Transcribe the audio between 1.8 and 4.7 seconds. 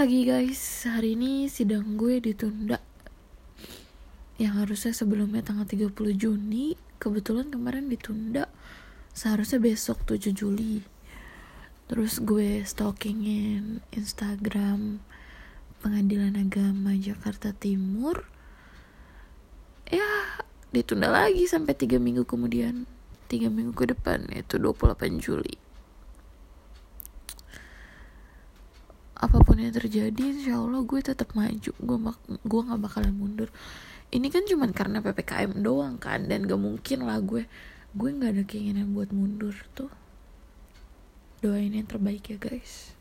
gue ditunda. Yang